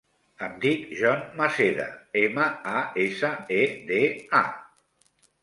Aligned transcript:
Em 0.45 0.53
dic 0.61 0.87
Jon 1.01 1.19
Maseda: 1.41 1.85
ema, 2.23 2.47
a, 2.73 2.81
essa, 3.05 3.31
e, 3.61 3.61
de, 3.93 4.01
a. 4.43 4.43